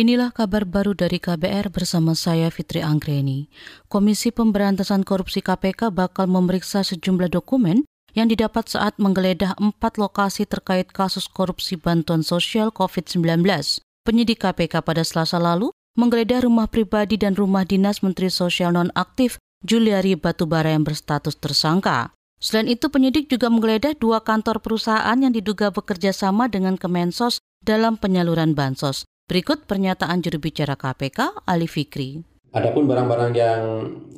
[0.00, 3.52] Inilah kabar baru dari KBR bersama saya Fitri Anggreni.
[3.84, 7.84] Komisi Pemberantasan Korupsi KPK bakal memeriksa sejumlah dokumen
[8.16, 13.44] yang didapat saat menggeledah empat lokasi terkait kasus korupsi bantuan sosial COVID-19.
[14.00, 15.68] Penyidik KPK pada selasa lalu
[16.00, 19.36] menggeledah rumah pribadi dan rumah dinas Menteri Sosial Nonaktif
[19.68, 22.16] Juliari Batubara yang berstatus tersangka.
[22.40, 28.00] Selain itu, penyidik juga menggeledah dua kantor perusahaan yang diduga bekerja sama dengan Kemensos dalam
[28.00, 29.04] penyaluran bansos.
[29.30, 32.18] Berikut pernyataan juru bicara KPK, Ali Fikri.
[32.50, 33.62] Adapun barang-barang yang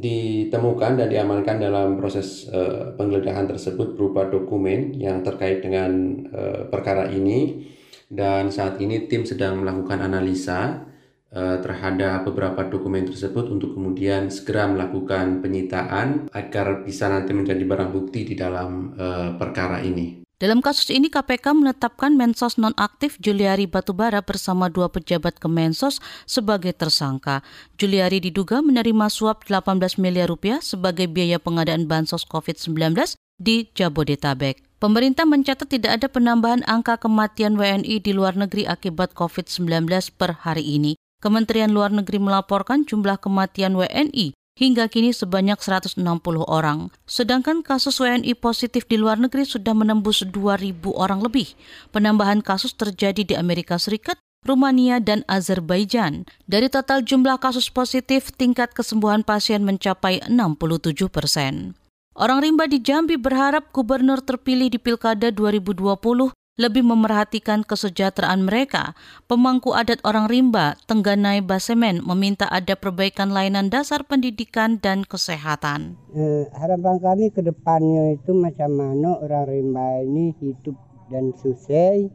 [0.00, 5.92] ditemukan dan diamankan dalam proses uh, penggeledahan tersebut berupa dokumen yang terkait dengan
[6.32, 7.68] uh, perkara ini
[8.08, 10.88] dan saat ini tim sedang melakukan analisa
[11.36, 17.92] uh, terhadap beberapa dokumen tersebut untuk kemudian segera melakukan penyitaan agar bisa nanti menjadi barang
[17.92, 20.23] bukti di dalam uh, perkara ini.
[20.42, 27.46] Dalam kasus ini KPK menetapkan Mensos nonaktif Juliari Batubara bersama dua pejabat Kemensos sebagai tersangka.
[27.78, 34.58] Juliari diduga menerima suap 18 miliar rupiah sebagai biaya pengadaan bansos COVID-19 di Jabodetabek.
[34.82, 39.86] Pemerintah mencatat tidak ada penambahan angka kematian WNI di luar negeri akibat COVID-19
[40.18, 40.98] per hari ini.
[41.22, 45.98] Kementerian Luar Negeri melaporkan jumlah kematian WNI hingga kini sebanyak 160
[46.46, 46.94] orang.
[47.06, 51.54] Sedangkan kasus WNI positif di luar negeri sudah menembus 2.000 orang lebih.
[51.90, 56.30] Penambahan kasus terjadi di Amerika Serikat, Rumania, dan Azerbaijan.
[56.46, 61.74] Dari total jumlah kasus positif, tingkat kesembuhan pasien mencapai 67 persen.
[62.14, 68.94] Orang rimba di Jambi berharap gubernur terpilih di Pilkada 2020 lebih memerhatikan kesejahteraan mereka.
[69.26, 75.98] Pemangku adat orang rimba, Tengganai Basemen, meminta ada perbaikan layanan dasar pendidikan dan kesehatan.
[76.14, 80.78] Eh, harapan kami ke depannya itu macam mana orang rimba ini hidup
[81.10, 82.06] dan sukses,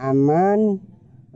[0.00, 0.80] aman,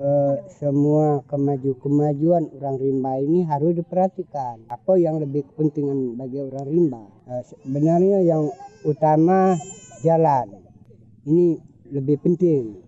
[0.00, 4.64] eh, semua kemaju-kemajuan orang rimba ini harus diperhatikan.
[4.72, 7.04] Apa yang lebih kepentingan bagi orang rimba?
[7.28, 8.48] Eh, sebenarnya yang
[8.80, 9.60] utama
[10.00, 10.56] jalan.
[11.28, 12.78] Ini lebih penting.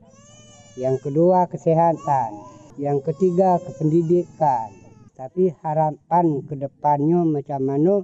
[0.79, 2.31] Yang kedua kesehatan.
[2.81, 4.73] Yang ketiga kependidikan.
[5.13, 7.95] Tapi harapan ke depannya macam mana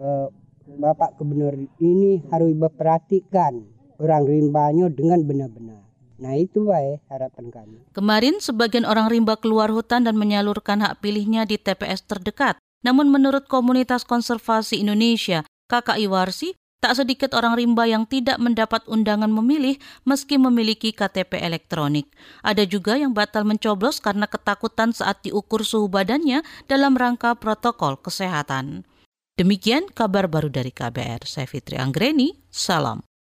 [0.00, 0.26] eh,
[0.70, 3.60] Bapak Gubernur ini harus memperhatikan
[4.00, 5.82] orang rimbanya dengan benar-benar.
[6.20, 7.76] Nah itu baik harapan kami.
[7.96, 12.60] Kemarin sebagian orang rimba keluar hutan dan menyalurkan hak pilihnya di TPS terdekat.
[12.84, 19.28] Namun menurut Komunitas Konservasi Indonesia, KKI Warsi, Tak sedikit orang rimba yang tidak mendapat undangan
[19.28, 19.76] memilih
[20.08, 22.08] meski memiliki KTP elektronik.
[22.40, 28.88] Ada juga yang batal mencoblos karena ketakutan saat diukur suhu badannya dalam rangka protokol kesehatan.
[29.36, 31.28] Demikian kabar baru dari KBR.
[31.28, 33.09] Saya Fitri Anggreni, salam.